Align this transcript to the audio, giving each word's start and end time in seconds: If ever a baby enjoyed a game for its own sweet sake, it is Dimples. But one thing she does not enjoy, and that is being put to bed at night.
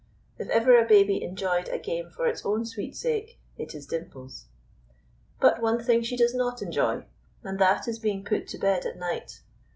If 0.39 0.49
ever 0.49 0.79
a 0.79 0.87
baby 0.87 1.21
enjoyed 1.21 1.69
a 1.69 1.77
game 1.77 2.09
for 2.09 2.25
its 2.25 2.43
own 2.43 2.65
sweet 2.65 2.95
sake, 2.95 3.39
it 3.55 3.75
is 3.75 3.85
Dimples. 3.85 4.47
But 5.39 5.61
one 5.61 5.83
thing 5.83 6.01
she 6.01 6.17
does 6.17 6.33
not 6.33 6.63
enjoy, 6.63 7.05
and 7.43 7.59
that 7.59 7.87
is 7.87 7.99
being 7.99 8.25
put 8.25 8.47
to 8.47 8.57
bed 8.57 8.87
at 8.87 8.97
night. 8.97 9.41